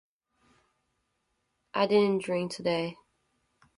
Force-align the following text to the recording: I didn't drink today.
I 1.75 1.85
didn't 1.85 2.23
drink 2.23 2.51
today. 2.53 2.97